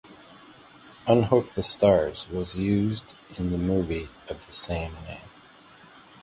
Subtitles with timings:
[1.05, 5.29] "Unhook the Stars" was used in the movie of the same name.